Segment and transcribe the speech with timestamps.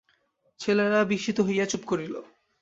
[0.59, 2.13] ছেলেরা বিস্মিত হইয়া চুপ করিল।